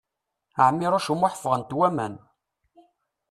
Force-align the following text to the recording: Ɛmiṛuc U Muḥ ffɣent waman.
Ɛmiṛuc 0.67 1.07
U 1.13 1.15
Muḥ 1.15 1.33
ffɣent 1.37 1.75
waman. 1.77 2.13